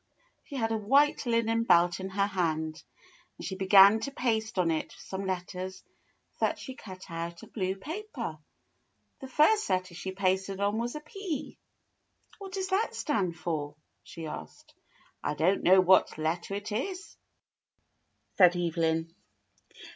She 0.45 0.55
had 0.55 0.71
a 0.71 0.77
white 0.77 1.27
linen 1.27 1.63
belt 1.63 1.99
in 1.99 2.09
her 2.09 2.25
hand, 2.25 2.81
and 3.37 3.45
she 3.45 3.53
began 3.55 3.99
to 3.99 4.09
paste 4.11 4.57
on 4.57 4.71
it 4.71 4.95
some 4.97 5.27
letters 5.27 5.83
that 6.39 6.57
she 6.57 6.73
cut 6.73 7.11
out 7.11 7.43
of 7.43 7.53
blue 7.53 7.75
paper. 7.75 8.39
The 9.19 9.27
first 9.27 9.69
letter 9.69 9.93
she 9.93 10.11
pasted 10.11 10.59
on 10.59 10.79
was 10.79 10.95
a 10.95 11.01
P. 11.01 11.59
"What 12.39 12.53
does 12.53 12.69
that 12.69 12.95
stand 12.95 13.37
for?" 13.37 13.75
she 14.01 14.25
asked. 14.25 14.73
"I 15.23 15.35
don't 15.35 15.61
know 15.61 15.79
what 15.79 16.17
letter 16.17 16.55
it 16.55 16.71
is," 16.71 17.15
said 18.39 18.55
Evelyn. 18.57 19.13